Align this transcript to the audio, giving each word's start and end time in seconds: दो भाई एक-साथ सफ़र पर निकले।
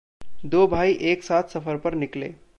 दो 0.45 0.67
भाई 0.67 0.93
एक-साथ 1.01 1.43
सफ़र 1.43 1.77
पर 1.77 1.93
निकले। 1.93 2.33